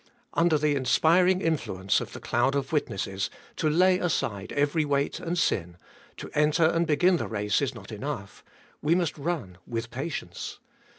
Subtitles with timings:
[0.33, 5.37] Under the inspiring influence of the cloud of witnesses, to lay aside every weight and
[5.37, 5.77] sin,
[6.17, 8.43] to enter and begin the race is not enough—
[8.81, 10.57] we must run with patience.